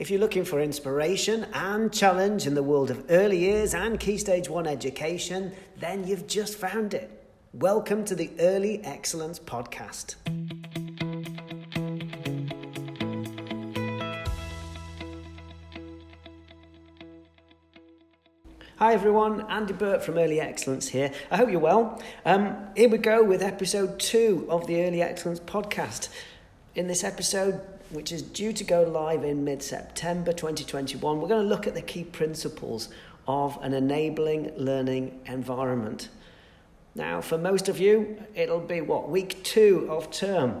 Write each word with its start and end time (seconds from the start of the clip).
If 0.00 0.10
you're 0.10 0.18
looking 0.18 0.46
for 0.46 0.62
inspiration 0.62 1.46
and 1.52 1.92
challenge 1.92 2.46
in 2.46 2.54
the 2.54 2.62
world 2.62 2.90
of 2.90 3.04
early 3.10 3.36
years 3.36 3.74
and 3.74 4.00
Key 4.00 4.16
Stage 4.16 4.48
1 4.48 4.66
education, 4.66 5.52
then 5.76 6.06
you've 6.06 6.26
just 6.26 6.56
found 6.56 6.94
it. 6.94 7.30
Welcome 7.52 8.06
to 8.06 8.14
the 8.14 8.30
Early 8.40 8.82
Excellence 8.82 9.38
Podcast. 9.38 10.14
Hi 18.78 18.94
everyone, 18.94 19.42
Andy 19.50 19.74
Burt 19.74 20.02
from 20.02 20.16
Early 20.16 20.40
Excellence 20.40 20.88
here. 20.88 21.12
I 21.30 21.36
hope 21.36 21.50
you're 21.50 21.60
well. 21.60 22.02
Um, 22.24 22.56
here 22.74 22.88
we 22.88 22.96
go 22.96 23.22
with 23.22 23.42
episode 23.42 24.00
two 24.00 24.46
of 24.48 24.66
the 24.66 24.82
Early 24.82 25.02
Excellence 25.02 25.40
podcast. 25.40 26.08
In 26.74 26.86
this 26.86 27.04
episode, 27.04 27.60
which 27.90 28.12
is 28.12 28.22
due 28.22 28.52
to 28.52 28.64
go 28.64 28.82
live 28.82 29.24
in 29.24 29.44
mid 29.44 29.62
September 29.62 30.32
2021, 30.32 31.20
we're 31.20 31.28
going 31.28 31.42
to 31.42 31.48
look 31.48 31.66
at 31.66 31.74
the 31.74 31.82
key 31.82 32.04
principles 32.04 32.88
of 33.26 33.58
an 33.62 33.74
enabling 33.74 34.52
learning 34.56 35.20
environment. 35.26 36.08
Now, 36.94 37.20
for 37.20 37.38
most 37.38 37.68
of 37.68 37.78
you, 37.78 38.22
it'll 38.34 38.60
be 38.60 38.80
what, 38.80 39.08
week 39.08 39.42
two 39.44 39.86
of 39.90 40.10
term 40.10 40.60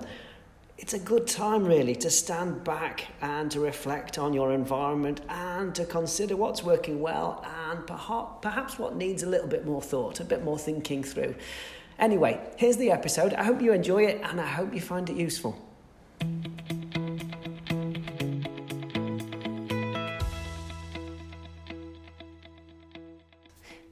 it's 0.80 0.94
a 0.94 0.98
good 0.98 1.26
time 1.26 1.66
really 1.66 1.94
to 1.96 2.08
stand 2.08 2.64
back 2.64 3.08
and 3.20 3.50
to 3.50 3.60
reflect 3.60 4.16
on 4.16 4.32
your 4.32 4.54
environment 4.54 5.20
and 5.28 5.74
to 5.74 5.84
consider 5.84 6.36
what's 6.36 6.62
working 6.62 7.02
well 7.02 7.44
and 7.68 7.86
perhaps 7.86 8.78
what 8.78 8.96
needs 8.96 9.22
a 9.22 9.28
little 9.28 9.46
bit 9.46 9.66
more 9.66 9.82
thought, 9.82 10.20
a 10.20 10.24
bit 10.24 10.42
more 10.42 10.58
thinking 10.58 11.04
through. 11.04 11.34
Anyway, 11.98 12.40
here's 12.56 12.78
the 12.78 12.90
episode. 12.90 13.34
I 13.34 13.44
hope 13.44 13.60
you 13.60 13.74
enjoy 13.74 14.04
it 14.04 14.22
and 14.24 14.40
I 14.40 14.46
hope 14.46 14.72
you 14.72 14.80
find 14.80 15.10
it 15.10 15.16
useful. 15.16 15.54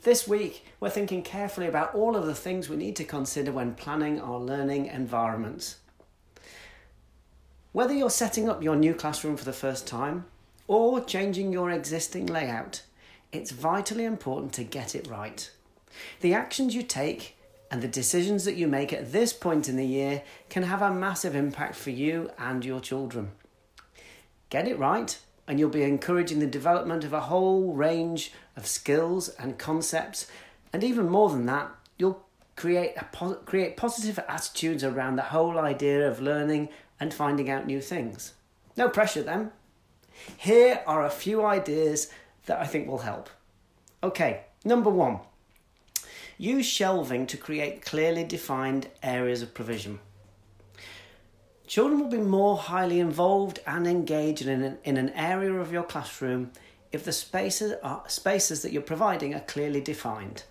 This 0.03 0.29
week, 0.29 0.65
we're 0.79 0.91
thinking 0.91 1.23
carefully 1.23 1.67
about 1.67 1.93
all 1.93 2.15
of 2.15 2.25
the 2.25 2.35
things 2.35 2.69
we 2.69 2.77
need 2.77 2.95
to 2.97 3.05
consider 3.05 3.51
when 3.51 3.75
planning 3.75 4.21
our 4.21 4.39
learning 4.39 4.87
environments. 4.87 5.79
Whether 7.73 7.95
you're 7.95 8.09
setting 8.09 8.49
up 8.49 8.63
your 8.63 8.77
new 8.77 8.95
classroom 8.95 9.37
for 9.37 9.45
the 9.45 9.53
first 9.53 9.89
time 9.89 10.27
or 10.69 11.01
changing 11.01 11.53
your 11.53 11.71
existing 11.73 12.27
layout, 12.27 12.83
it's 13.33 13.51
vitally 13.51 14.05
important 14.05 14.53
to 14.55 14.63
get 14.63 14.95
it 14.95 15.09
right. 15.09 15.51
The 16.21 16.33
actions 16.33 16.77
you 16.77 16.85
take 16.85 17.37
and 17.69 17.83
the 17.83 17.89
decisions 17.89 18.45
that 18.45 18.57
you 18.57 18.69
make 18.69 18.93
at 18.93 19.11
this 19.11 19.33
point 19.33 19.69
in 19.69 19.77
the 19.77 19.87
year 19.87 20.23
can 20.49 20.63
have 20.63 20.81
a 20.81 20.95
massive 20.95 21.35
impact 21.35 21.75
for 21.75 21.91
you 21.91 22.31
and 22.39 22.65
your 22.65 22.81
children. 22.81 23.33
Get 24.49 24.69
it 24.69 24.79
right, 24.79 25.19
and 25.49 25.59
you'll 25.59 25.71
be 25.71 25.83
encouraging 25.83 26.39
the 26.39 26.47
development 26.47 27.03
of 27.03 27.15
a 27.15 27.23
whole 27.23 27.73
range 27.73 28.33
of 28.55 28.67
skills 28.67 29.31
and 29.31 29.59
concepts, 29.59 30.27
and 30.73 30.85
even 30.85 31.09
more 31.09 31.31
than 31.31 31.47
that, 31.47 31.71
you'll 31.97 32.23
create 32.55 32.95
a, 32.97 33.35
create 33.47 33.77
positive 33.77 34.19
attitudes 34.29 34.85
around 34.85 35.17
the 35.17 35.23
whole 35.23 35.59
idea 35.59 36.09
of 36.09 36.21
learning 36.21 36.69
and 37.01 37.15
finding 37.15 37.49
out 37.49 37.67
new 37.67 37.81
things. 37.81 38.35
No 38.77 38.89
pressure 38.89 39.23
then. 39.23 39.51
Here 40.37 40.83
are 40.87 41.05
a 41.05 41.11
few 41.11 41.45
ideas 41.45 42.13
that 42.47 42.61
I 42.61 42.67
think 42.67 42.87
will 42.87 42.99
help. 42.99 43.31
Okay, 44.03 44.43
number 44.65 44.91
one 44.91 45.21
use 46.41 46.67
shelving 46.67 47.27
to 47.27 47.37
create 47.37 47.85
clearly 47.85 48.23
defined 48.23 48.89
areas 49.03 49.43
of 49.43 49.53
provision. 49.55 49.99
Children 51.79 52.01
will 52.01 52.09
be 52.09 52.19
more 52.19 52.57
highly 52.57 52.99
involved 52.99 53.61
and 53.65 53.87
engaged 53.87 54.43
in 54.43 54.63
an, 54.63 54.79
in 54.83 54.97
an 54.97 55.11
area 55.11 55.53
of 55.53 55.71
your 55.71 55.85
classroom 55.85 56.51
if 56.91 57.05
the 57.05 57.13
spaces, 57.13 57.75
are, 57.85 58.03
spaces 58.09 58.63
that 58.63 58.73
you're 58.73 58.83
providing 58.83 59.33
are 59.33 59.43
clearly 59.43 59.81
defined. 59.81 60.43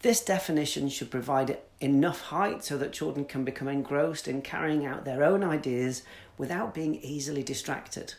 This 0.00 0.24
definition 0.24 0.88
should 0.88 1.10
provide 1.10 1.58
enough 1.82 2.22
height 2.22 2.64
so 2.64 2.78
that 2.78 2.94
children 2.94 3.26
can 3.26 3.44
become 3.44 3.68
engrossed 3.68 4.26
in 4.26 4.40
carrying 4.40 4.86
out 4.86 5.04
their 5.04 5.22
own 5.22 5.44
ideas 5.44 6.00
without 6.38 6.72
being 6.72 6.94
easily 7.02 7.42
distracted. 7.42 8.14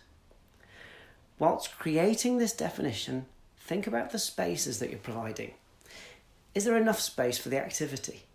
Whilst 1.40 1.79
creating 1.79 2.38
this 2.38 2.53
definition, 2.53 3.25
think 3.57 3.88
about 3.88 4.11
the 4.11 4.19
spaces 4.19 4.78
that 4.78 4.91
you're 4.91 5.00
providing. 5.00 5.56
Is 6.53 6.66
there 6.66 6.78
enough 6.78 7.00
space 7.00 7.40
for 7.40 7.50
the 7.50 7.57
activity? 7.57 8.25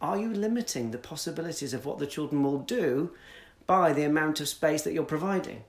Are 0.00 0.18
you 0.18 0.28
limiting 0.28 0.90
the 0.90 0.98
possibilities 0.98 1.72
of 1.72 1.86
what 1.86 1.98
the 1.98 2.06
children 2.06 2.42
will 2.42 2.58
do 2.58 3.12
by 3.66 3.92
the 3.92 4.04
amount 4.04 4.40
of 4.40 4.48
space 4.48 4.82
that 4.82 4.92
you're 4.92 5.04
providing? 5.04 5.64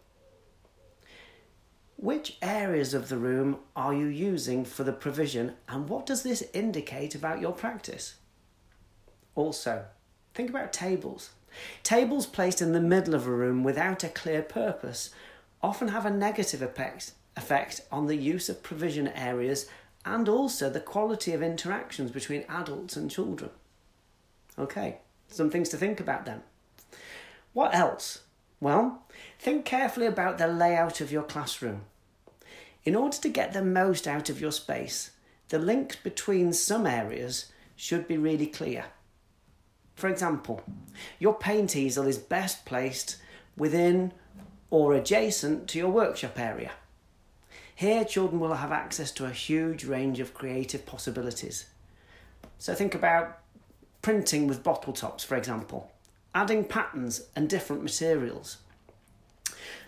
Which 1.97 2.37
areas 2.41 2.93
of 2.93 3.07
the 3.07 3.17
room 3.17 3.59
are 3.75 3.93
you 3.93 4.07
using 4.07 4.65
for 4.65 4.83
the 4.83 4.91
provision 4.91 5.53
and 5.69 5.87
what 5.87 6.05
does 6.05 6.23
this 6.23 6.43
indicate 6.53 7.15
about 7.15 7.39
your 7.39 7.53
practice? 7.53 8.15
Also, 9.33 9.85
think 10.33 10.49
about 10.49 10.73
tables. 10.73 11.31
Tables 11.83 12.25
placed 12.25 12.61
in 12.61 12.73
the 12.73 12.81
middle 12.81 13.15
of 13.15 13.25
a 13.25 13.31
room 13.31 13.63
without 13.63 14.03
a 14.03 14.09
clear 14.09 14.41
purpose 14.41 15.11
often 15.63 15.87
have 15.87 16.05
a 16.05 16.11
negative 16.11 16.61
effect, 16.61 17.13
effect 17.37 17.81
on 17.91 18.07
the 18.07 18.17
use 18.17 18.49
of 18.49 18.61
provision 18.61 19.07
areas 19.07 19.67
and 20.03 20.27
also 20.29 20.69
the 20.69 20.79
quality 20.79 21.31
of 21.31 21.41
interactions 21.41 22.11
between 22.11 22.45
adults 22.49 22.95
and 22.95 23.09
children. 23.09 23.49
Okay, 24.57 24.99
some 25.27 25.49
things 25.49 25.69
to 25.69 25.77
think 25.77 25.99
about 25.99 26.25
then. 26.25 26.43
What 27.53 27.75
else? 27.75 28.21
Well, 28.59 29.03
think 29.39 29.66
carefully 29.66 30.05
about 30.05 30.38
the 30.38 30.47
layout 30.47 31.01
of 31.01 31.11
your 31.11 31.23
classroom. 31.23 31.81
In 32.83 32.95
order 32.95 33.17
to 33.17 33.29
get 33.29 33.53
the 33.53 33.63
most 33.63 34.07
out 34.07 34.29
of 34.29 34.39
your 34.39 34.51
space, 34.51 35.11
the 35.49 35.59
links 35.59 35.95
between 35.95 36.53
some 36.53 36.85
areas 36.85 37.51
should 37.75 38.07
be 38.07 38.17
really 38.17 38.47
clear. 38.47 38.85
For 39.95 40.09
example, 40.09 40.63
your 41.19 41.33
paint 41.33 41.75
easel 41.75 42.05
is 42.05 42.17
best 42.17 42.66
placed 42.66 43.17
within 43.57 44.13
or 44.69 44.93
adjacent 44.93 45.67
to 45.69 45.77
your 45.77 45.89
workshop 45.89 46.39
area. 46.39 46.72
Here, 47.75 48.05
children 48.05 48.39
will 48.39 48.53
have 48.53 48.72
access 48.72 49.11
to 49.11 49.25
a 49.25 49.31
huge 49.31 49.83
range 49.85 50.19
of 50.19 50.33
creative 50.33 50.85
possibilities. 50.85 51.66
So, 52.57 52.73
think 52.73 52.95
about 52.95 53.39
printing 54.05 54.45
with 54.45 54.61
bottle 54.61 54.93
tops, 54.93 55.23
for 55.23 55.35
example 55.35 55.91
adding 56.35 56.66
patterns 56.66 57.23
and 57.35 57.49
different 57.49 57.81
materials. 57.81 58.57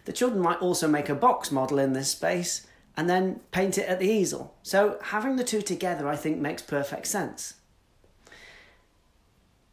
The 0.06 0.14
children 0.14 0.42
might 0.42 0.60
also 0.60 0.88
make 0.88 1.10
a 1.10 1.14
box 1.14 1.52
model 1.52 1.78
in 1.78 1.94
this 1.94 2.10
space 2.10 2.66
and 2.96 3.08
then 3.08 3.42
paint 3.52 3.78
it 3.78 3.88
at 3.88 4.00
the 4.00 4.10
easel. 4.10 4.56
So 4.64 4.98
having 5.04 5.36
the 5.36 5.44
two 5.44 5.62
together, 5.62 6.08
I 6.08 6.16
think, 6.16 6.40
makes 6.40 6.62
perfect 6.64 7.06
sense. 7.06 7.56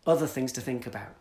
Other 0.06 0.26
things 0.26 0.52
to 0.52 0.60
think 0.60 0.86
about. 0.86 1.14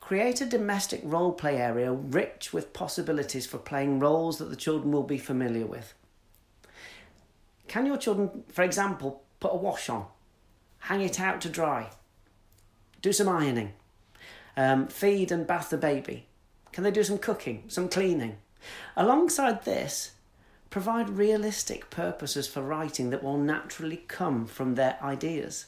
Create 0.00 0.42
a 0.42 0.46
domestic 0.46 1.00
role 1.02 1.32
play 1.32 1.56
area 1.56 1.90
rich 1.90 2.52
with 2.52 2.74
possibilities 2.74 3.46
for 3.46 3.58
playing 3.58 3.98
roles 3.98 4.38
that 4.38 4.50
the 4.50 4.56
children 4.64 4.92
will 4.92 5.02
be 5.02 5.18
familiar 5.18 5.66
with. 5.66 5.94
Can 7.66 7.86
your 7.86 7.96
children, 7.96 8.44
for 8.52 8.62
example, 8.62 9.22
put 9.40 9.54
a 9.54 9.56
wash 9.56 9.88
on, 9.88 10.04
hang 10.80 11.00
it 11.00 11.18
out 11.18 11.40
to 11.40 11.48
dry, 11.48 11.88
do 13.02 13.12
some 13.12 13.28
ironing, 13.28 13.72
um, 14.56 14.86
feed 14.86 15.30
and 15.30 15.46
bath 15.46 15.70
the 15.70 15.76
baby? 15.76 16.26
Can 16.72 16.84
they 16.84 16.90
do 16.90 17.04
some 17.04 17.18
cooking, 17.18 17.64
some 17.68 17.88
cleaning? 17.88 18.36
Alongside 18.96 19.64
this, 19.64 20.12
provide 20.70 21.10
realistic 21.10 21.90
purposes 21.90 22.48
for 22.48 22.62
writing 22.62 23.10
that 23.10 23.22
will 23.22 23.36
naturally 23.36 24.04
come 24.08 24.46
from 24.46 24.74
their 24.74 24.96
ideas. 25.02 25.66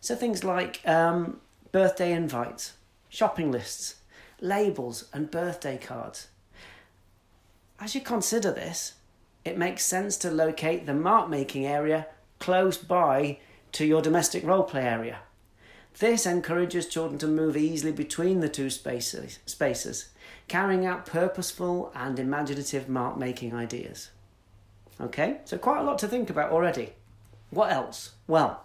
So 0.00 0.14
things 0.14 0.44
like 0.44 0.80
um, 0.86 1.40
birthday 1.72 2.12
invites, 2.12 2.74
shopping 3.08 3.52
lists, 3.52 3.96
labels, 4.40 5.08
and 5.12 5.30
birthday 5.30 5.76
cards. 5.76 6.28
As 7.80 7.94
you 7.94 8.00
consider 8.00 8.50
this, 8.50 8.94
it 9.44 9.58
makes 9.58 9.84
sense 9.84 10.16
to 10.18 10.30
locate 10.30 10.86
the 10.86 10.94
mark 10.94 11.28
making 11.28 11.66
area 11.66 12.06
close 12.38 12.76
by 12.76 13.38
to 13.72 13.84
your 13.84 14.02
domestic 14.02 14.44
role 14.44 14.62
play 14.62 14.82
area. 14.82 15.18
This 15.98 16.26
encourages 16.26 16.86
children 16.86 17.18
to 17.18 17.26
move 17.26 17.56
easily 17.56 17.92
between 17.92 18.40
the 18.40 18.48
two 18.48 18.70
spaces, 18.70 19.38
spaces 19.46 20.10
carrying 20.48 20.86
out 20.86 21.06
purposeful 21.06 21.92
and 21.94 22.18
imaginative 22.18 22.88
mark 22.88 23.18
making 23.18 23.54
ideas. 23.54 24.10
Okay, 25.00 25.38
so 25.44 25.58
quite 25.58 25.80
a 25.80 25.84
lot 25.84 25.98
to 25.98 26.08
think 26.08 26.30
about 26.30 26.50
already. 26.50 26.94
What 27.50 27.70
else? 27.70 28.12
Well, 28.26 28.64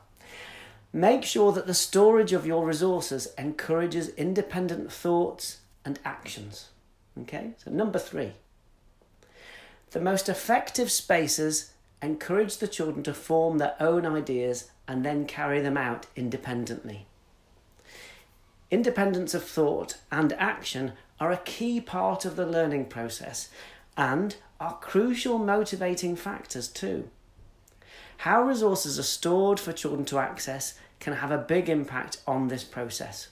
make 0.92 1.24
sure 1.24 1.52
that 1.52 1.68
the 1.68 1.74
storage 1.74 2.34
of 2.34 2.48
your 2.48 2.66
resources 2.66 3.28
encourages 3.38 4.10
independent 4.10 4.92
thoughts 4.92 5.60
and 5.86 6.00
actions. 6.04 6.70
Okay, 7.22 7.52
so 7.58 7.70
number 7.70 8.00
three, 8.00 8.32
the 9.92 10.00
most 10.00 10.28
effective 10.28 10.90
spaces 10.90 11.74
encourage 12.02 12.58
the 12.58 12.68
children 12.68 13.04
to 13.04 13.14
form 13.14 13.60
their 13.60 13.76
own 13.80 14.06
ideas 14.06 14.72
and 14.88 15.06
then 15.06 15.26
carry 15.26 15.62
them 15.62 15.78
out 15.78 16.08
independently. 16.16 17.06
Independence 18.74 19.36
of 19.36 19.44
thought 19.44 19.98
and 20.12 20.34
action 20.34 20.94
are 21.20 21.32
a 21.32 21.38
key 21.38 21.80
part 21.80 22.26
of 22.26 22.36
the 22.36 22.46
learning 22.48 22.86
process, 22.86 23.50
and 23.96 24.36
are 24.60 24.80
crucial 24.80 25.38
motivating 25.38 26.16
factors 26.16 26.68
too. 26.68 27.08
How 28.18 28.42
resources 28.42 28.98
are 28.98 29.04
stored 29.04 29.60
for 29.60 29.74
children 29.74 30.06
to 30.06 30.18
access 30.18 30.74
can 31.00 31.14
have 31.14 31.30
a 31.30 31.38
big 31.38 31.70
impact 31.70 32.18
on 32.26 32.48
this 32.48 32.64
process. 32.64 33.28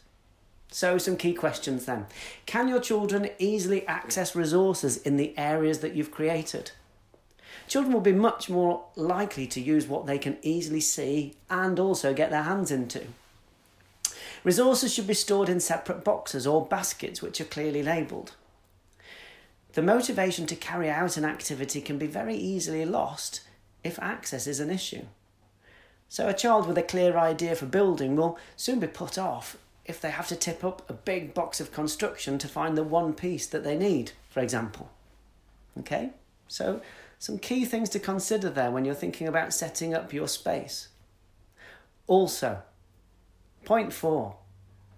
So, 0.70 1.00
some 1.00 1.18
key 1.18 1.34
questions 1.34 1.86
then. 1.86 2.06
Can 2.46 2.68
your 2.68 2.80
children 2.80 3.32
easily 3.40 3.88
access 3.88 4.36
resources 4.36 4.98
in 4.98 5.18
the 5.18 5.36
areas 5.40 5.80
that 5.80 5.96
you've 5.96 6.12
created? 6.12 6.70
Children 7.68 7.96
will 7.96 8.02
be 8.02 8.12
much 8.12 8.48
more 8.48 8.86
likely 8.96 9.48
to 9.48 9.60
use 9.60 9.88
what 9.88 10.06
they 10.06 10.20
can 10.20 10.38
easily 10.44 10.82
see 10.82 11.34
and 11.50 11.80
also 11.80 12.14
get 12.14 12.30
their 12.30 12.44
hands 12.44 12.70
into. 12.70 13.08
Resources 14.44 14.94
should 14.94 15.08
be 15.08 15.14
stored 15.14 15.50
in 15.50 15.60
separate 15.60 16.04
boxes 16.04 16.48
or 16.48 16.66
baskets 16.66 17.22
which 17.22 17.40
are 17.40 17.46
clearly 17.46 17.84
labelled. 17.84 18.34
The 19.74 19.82
motivation 19.82 20.48
to 20.48 20.56
carry 20.56 20.90
out 20.90 21.16
an 21.16 21.26
activity 21.26 21.80
can 21.80 21.98
be 21.98 22.08
very 22.08 22.36
easily 22.36 22.86
lost 22.86 23.42
if 23.84 24.00
access 24.00 24.48
is 24.48 24.60
an 24.60 24.70
issue. 24.70 25.06
So, 26.10 26.28
a 26.28 26.34
child 26.34 26.68
with 26.68 26.78
a 26.78 26.84
clear 26.84 27.18
idea 27.18 27.56
for 27.56 27.66
building 27.66 28.16
will 28.16 28.38
soon 28.58 28.80
be 28.80 28.88
put 28.88 29.18
off 29.18 29.56
if 29.86 30.02
they 30.02 30.12
have 30.12 30.28
to 30.28 30.36
tip 30.36 30.64
up 30.64 30.90
a 30.90 30.94
big 30.94 31.34
box 31.34 31.62
of 31.62 31.72
construction 31.72 32.38
to 32.40 32.48
find 32.48 32.78
the 32.78 32.84
one 32.84 33.14
piece 33.14 33.48
that 33.48 33.64
they 33.64 33.78
need, 33.78 34.12
for 34.30 34.42
example. 34.42 34.92
Okay? 35.80 36.12
So, 36.48 36.82
some 37.18 37.38
key 37.38 37.64
things 37.64 37.88
to 37.90 38.00
consider 38.00 38.50
there 38.50 38.72
when 38.72 38.84
you're 38.84 38.94
thinking 38.94 39.28
about 39.28 39.54
setting 39.54 39.94
up 39.94 40.12
your 40.12 40.28
space. 40.28 40.90
Also, 42.08 42.62
point 43.66 43.94
four 43.94 44.38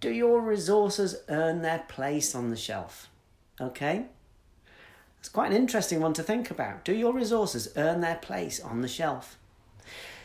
do 0.04 0.12
your 0.12 0.42
resources 0.42 1.16
earn 1.30 1.62
their 1.62 1.86
place 1.88 2.36
on 2.36 2.50
the 2.50 2.58
shelf? 2.58 3.10
Okay? 3.62 4.08
It's 5.20 5.30
quite 5.30 5.52
an 5.52 5.56
interesting 5.56 6.02
one 6.02 6.12
to 6.16 6.24
think 6.24 6.52
about. 6.52 6.84
Do 6.84 6.94
your 6.94 7.14
resources 7.14 7.70
earn 7.78 8.02
their 8.02 8.18
place 8.18 8.60
on 8.60 8.82
the 8.82 8.90
shelf? 8.90 9.38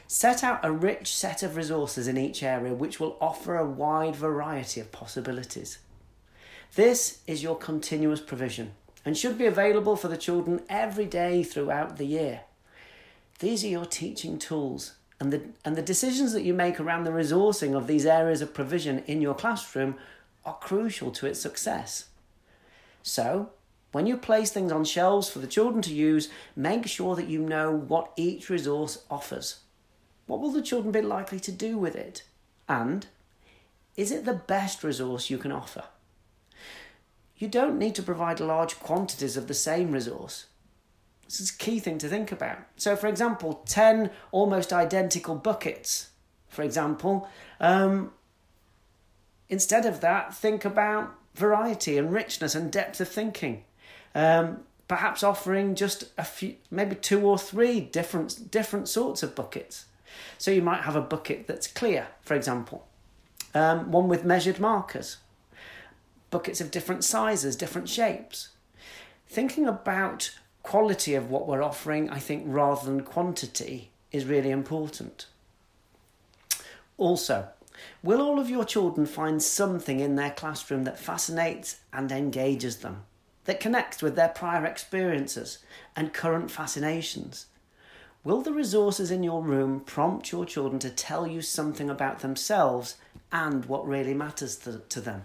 Set 0.09 0.43
out 0.43 0.65
a 0.65 0.73
rich 0.73 1.15
set 1.15 1.45
of 1.45 1.55
resources 1.55 2.09
in 2.09 2.19
each 2.19 2.43
area 2.43 2.75
which 2.75 2.99
will 2.99 3.17
offer 3.21 3.57
a 3.57 3.65
wide 3.65 4.17
variety 4.17 4.81
of 4.81 4.91
possibilities. 4.91 5.79
This 6.75 7.21
is 7.29 7.45
your 7.45 7.57
continuous 7.57 8.21
provision 8.21 8.73
and 9.05 9.17
should 9.17 9.39
be 9.39 9.47
available 9.47 9.95
for 9.95 10.09
the 10.09 10.17
children 10.17 10.63
every 10.69 11.07
day 11.07 11.45
throughout 11.45 11.99
the 11.99 12.07
year. 12.07 12.41
These 13.39 13.63
are 13.65 13.69
your 13.69 13.87
teaching 13.87 14.41
tools, 14.41 14.95
and 15.21 15.33
the, 15.33 15.43
and 15.65 15.77
the 15.77 15.83
decisions 15.83 16.33
that 16.33 16.45
you 16.45 16.55
make 16.55 16.79
around 16.79 17.05
the 17.05 17.11
resourcing 17.11 17.77
of 17.77 17.87
these 17.87 18.07
areas 18.07 18.41
of 18.41 18.55
provision 18.55 19.03
in 19.07 19.21
your 19.21 19.35
classroom 19.35 19.97
are 20.45 20.55
crucial 20.61 21.11
to 21.11 21.27
its 21.27 21.41
success. 21.41 22.07
So, 23.03 23.51
when 23.91 24.07
you 24.07 24.17
place 24.17 24.51
things 24.51 24.71
on 24.71 24.85
shelves 24.85 25.31
for 25.31 25.39
the 25.39 25.47
children 25.47 25.83
to 25.83 25.95
use, 25.95 26.29
make 26.55 26.87
sure 26.87 27.17
that 27.17 27.29
you 27.29 27.41
know 27.41 27.73
what 27.73 28.13
each 28.17 28.51
resource 28.51 29.05
offers. 29.11 29.61
What 30.27 30.41
will 30.41 30.53
the 30.53 30.63
children 30.63 30.93
be 30.93 31.01
likely 31.01 31.41
to 31.41 31.53
do 31.53 31.79
with 31.79 31.97
it? 31.97 32.23
And 32.69 33.07
is 33.97 34.13
it 34.13 34.25
the 34.25 34.35
best 34.35 34.85
resource 34.85 35.31
you 35.31 35.39
can 35.39 35.53
offer? 35.53 35.85
You 37.39 37.49
don't 37.49 37.79
need 37.79 37.95
to 37.95 38.03
provide 38.03 38.41
large 38.41 38.79
quantities 38.79 39.37
of 39.37 39.49
the 39.49 39.55
same 39.55 39.93
resource. 39.93 40.47
This 41.29 41.41
is 41.41 41.51
a 41.51 41.59
key 41.59 41.79
thing 41.79 41.99
to 41.99 42.09
think 42.09 42.33
about. 42.33 42.57
So, 42.77 42.97
for 42.97 43.07
example, 43.07 43.63
10 43.67 44.11
almost 44.33 44.73
identical 44.73 45.35
buckets, 45.35 46.09
for 46.49 46.63
example, 46.63 47.29
um, 47.61 48.13
instead 49.51 49.85
of 49.85 50.01
that, 50.01 50.35
think 50.35 50.65
about 50.65 51.15
variety 51.35 51.99
and 51.99 52.11
richness 52.11 52.55
and 52.55 52.73
depth 52.73 52.99
of 53.03 53.09
thinking. 53.09 53.65
Um, 54.15 54.61
perhaps 54.89 55.23
offering 55.23 55.75
just 55.75 56.05
a 56.17 56.25
few, 56.25 56.57
maybe 56.71 56.97
two 56.97 57.21
or 57.21 57.39
three 57.39 57.81
different 57.81 58.51
different 58.51 58.89
sorts 58.89 59.23
of 59.23 59.35
buckets. 59.35 59.85
So 60.39 60.51
you 60.51 60.63
might 60.63 60.83
have 60.83 60.97
a 60.97 61.03
bucket 61.03 61.47
that's 61.47 61.67
clear, 61.67 62.09
for 62.23 62.35
example, 62.35 62.89
um, 63.55 63.91
one 63.91 64.09
with 64.09 64.25
measured 64.25 64.59
markers, 64.59 65.19
buckets 66.31 66.63
of 66.63 66.71
different 66.71 67.05
sizes, 67.05 67.55
different 67.55 67.91
shapes. 67.91 68.49
Thinking 69.29 69.67
about 69.67 70.31
quality 70.63 71.15
of 71.15 71.31
what 71.31 71.47
we're 71.47 71.63
offering, 71.63 72.11
I 72.11 72.19
think, 72.19 72.45
rather 72.47 72.85
than 72.85 73.03
quantity, 73.03 73.91
is 74.13 74.25
really 74.25 74.51
important. 74.51 75.27
Also, 76.97 77.49
will 78.03 78.21
all 78.21 78.41
of 78.41 78.51
your 78.51 78.65
children 78.65 79.07
find 79.07 79.43
something 79.43 80.01
in 80.01 80.17
their 80.17 80.31
classroom 80.31 80.85
that 80.85 80.99
fascinates 80.99 81.77
and 81.93 82.11
engages 82.11 82.79
them? 82.79 83.05
that 83.49 83.61
connects 83.61 84.03
with 84.03 84.15
their 84.15 84.29
prior 84.29 84.67
experiences 84.67 85.61
and 85.97 86.13
current 86.13 86.51
fascinations? 86.51 87.47
Will 88.23 88.43
the 88.43 88.53
resources 88.53 89.11
in 89.11 89.23
your 89.23 89.43
room 89.43 89.81
prompt 89.81 90.31
your 90.31 90.45
children 90.45 90.79
to 90.81 90.91
tell 90.91 91.27
you 91.27 91.41
something 91.41 91.89
about 91.89 92.19
themselves 92.19 92.97
and 93.33 93.65
what 93.65 93.89
really 93.89 94.13
matters 94.13 94.55
to, 94.57 95.01
them? 95.01 95.25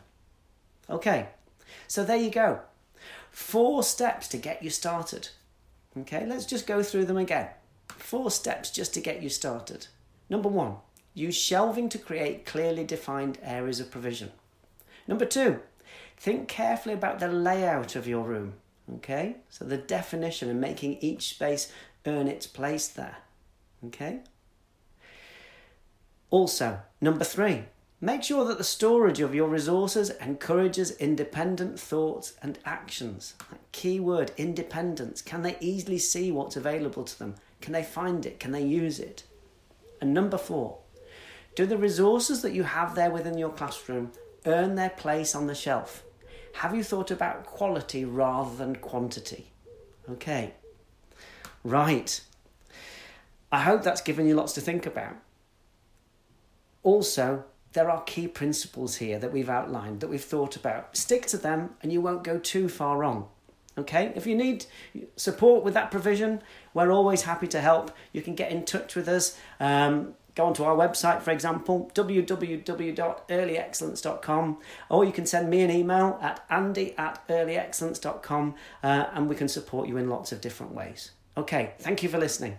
Okay, 0.89 1.27
so 1.85 2.05
there 2.05 2.15
you 2.15 2.29
go. 2.29 2.61
Four 3.31 3.83
steps 3.83 4.27
to 4.29 4.37
get 4.37 4.63
you 4.63 4.69
started. 4.69 5.29
Okay, 5.97 6.25
let's 6.25 6.45
just 6.45 6.67
go 6.67 6.83
through 6.83 7.05
them 7.05 7.17
again. 7.17 7.49
Four 7.89 8.31
steps 8.31 8.71
just 8.71 8.93
to 8.93 9.01
get 9.01 9.21
you 9.21 9.29
started. 9.29 9.87
Number 10.29 10.49
one, 10.49 10.77
use 11.13 11.35
shelving 11.35 11.89
to 11.89 11.97
create 11.97 12.45
clearly 12.45 12.83
defined 12.83 13.37
areas 13.43 13.79
of 13.79 13.91
provision. 13.91 14.31
Number 15.07 15.25
two, 15.25 15.59
Think 16.17 16.47
carefully 16.47 16.93
about 16.93 17.19
the 17.19 17.27
layout 17.27 17.95
of 17.97 18.07
your 18.07 18.23
room, 18.23 18.53
okay? 18.95 19.37
So 19.49 19.65
the 19.65 19.77
definition 19.77 20.49
and 20.49 20.61
making 20.61 20.99
each 21.01 21.29
space 21.29 21.71
earn 22.05 22.27
its 22.27 22.47
place 22.47 22.87
there, 22.87 23.17
okay? 23.87 24.21
Also, 26.29 26.79
number 27.01 27.25
three, 27.25 27.65
make 28.03 28.21
sure 28.21 28.43
that 28.43 28.57
the 28.57 28.65
storage 28.65 29.21
of 29.21 29.33
your 29.33 29.47
resources 29.47 30.09
encourages 30.19 30.91
independent 30.97 31.79
thoughts 31.79 32.33
and 32.41 32.59
actions. 32.65 33.33
key 33.71 33.97
word, 33.97 34.33
independence. 34.35 35.21
Can 35.21 35.41
they 35.41 35.55
easily 35.61 35.97
see 35.97 36.29
what's 36.29 36.57
available 36.57 37.05
to 37.05 37.17
them? 37.17 37.35
Can 37.61 37.71
they 37.71 37.81
find 37.81 38.25
it? 38.25 38.41
Can 38.41 38.51
they 38.51 38.61
use 38.61 38.99
it? 38.99 39.23
And 40.01 40.13
number 40.13 40.37
four, 40.37 40.79
do 41.55 41.65
the 41.65 41.77
resources 41.77 42.41
that 42.41 42.51
you 42.51 42.63
have 42.63 42.93
there 42.93 43.09
within 43.09 43.37
your 43.37 43.51
classroom 43.51 44.11
earn 44.45 44.75
their 44.75 44.89
place 44.89 45.33
on 45.33 45.47
the 45.47 45.55
shelf? 45.55 46.03
Have 46.55 46.75
you 46.75 46.83
thought 46.83 47.09
about 47.09 47.45
quality 47.45 48.03
rather 48.03 48.53
than 48.53 48.75
quantity? 48.75 49.47
Okay. 50.09 50.55
Right. 51.63 52.19
I 53.49 53.61
hope 53.61 53.81
that's 53.81 54.01
given 54.01 54.27
you 54.27 54.35
lots 54.35 54.51
to 54.53 54.61
think 54.61 54.85
about. 54.85 55.15
Also, 56.83 57.45
there 57.73 57.89
are 57.89 58.03
key 58.03 58.27
principles 58.27 58.97
here 58.97 59.17
that 59.19 59.33
we've 59.33 59.49
outlined, 59.49 59.99
that 59.99 60.07
we've 60.07 60.23
thought 60.23 60.55
about. 60.55 60.95
Stick 60.95 61.25
to 61.27 61.37
them 61.37 61.71
and 61.81 61.91
you 61.91 61.99
won't 62.01 62.23
go 62.23 62.39
too 62.39 62.69
far 62.69 62.97
wrong. 62.97 63.27
Okay, 63.75 64.13
if 64.15 64.27
you 64.27 64.35
need 64.35 64.67
support 65.15 65.63
with 65.63 65.73
that 65.73 65.89
provision, 65.89 66.43
we're 66.75 66.91
always 66.91 67.23
happy 67.23 67.47
to 67.47 67.59
help. 67.59 67.89
You 68.11 68.21
can 68.21 68.35
get 68.35 68.51
in 68.51 68.65
touch 68.65 68.95
with 68.95 69.07
us. 69.07 69.35
Um, 69.59 70.13
go 70.35 70.45
onto 70.45 70.63
our 70.63 70.75
website, 70.75 71.23
for 71.23 71.31
example, 71.31 71.89
www.earlyexcellence.com, 71.95 74.57
or 74.89 75.05
you 75.05 75.11
can 75.11 75.25
send 75.25 75.49
me 75.49 75.61
an 75.61 75.71
email 75.71 76.19
at 76.21 76.45
andy 76.51 76.95
at 76.97 77.27
earlyexcellence.com 77.27 78.53
uh, 78.83 79.05
and 79.13 79.27
we 79.27 79.35
can 79.35 79.47
support 79.47 79.87
you 79.87 79.97
in 79.97 80.07
lots 80.07 80.31
of 80.31 80.39
different 80.39 80.71
ways. 80.73 81.09
Okay, 81.35 81.73
thank 81.79 82.03
you 82.03 82.09
for 82.09 82.19
listening. 82.19 82.57